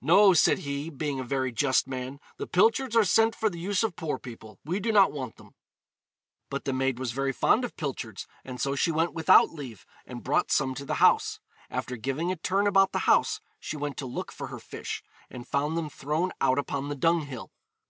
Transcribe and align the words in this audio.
'No,' 0.00 0.32
said 0.32 0.58
he, 0.58 0.90
being 0.90 1.20
a 1.20 1.22
very 1.22 1.52
just 1.52 1.86
man, 1.86 2.18
'the 2.38 2.48
pilchards 2.48 2.96
are 2.96 3.04
sent 3.04 3.36
for 3.36 3.48
the 3.48 3.60
use 3.60 3.84
of 3.84 3.94
poor 3.94 4.18
people; 4.18 4.58
we 4.64 4.80
do 4.80 4.90
not 4.90 5.12
want 5.12 5.36
them.' 5.36 5.54
But 6.50 6.64
the 6.64 6.72
maid 6.72 6.98
was 6.98 7.12
very 7.12 7.30
fond 7.30 7.64
of 7.64 7.76
pilchards, 7.76 8.26
and 8.44 8.60
so 8.60 8.74
she 8.74 8.90
went 8.90 9.12
without 9.14 9.50
leave, 9.52 9.86
and 10.04 10.24
brought 10.24 10.50
some 10.50 10.74
to 10.74 10.84
the 10.84 10.94
house. 10.94 11.38
After 11.70 11.96
giving 11.96 12.32
a 12.32 12.36
turn 12.36 12.66
about 12.66 12.90
the 12.90 12.98
house, 13.06 13.40
she 13.60 13.76
went 13.76 13.96
to 13.98 14.06
look 14.06 14.32
for 14.32 14.48
her 14.48 14.58
fish, 14.58 15.04
and 15.30 15.46
found 15.46 15.76
them 15.78 15.88
thrown 15.88 16.32
out 16.40 16.58
upon 16.58 16.88
the 16.88 16.96
dunghill. 16.96 17.52